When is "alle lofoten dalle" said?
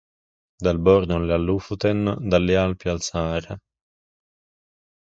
1.17-2.55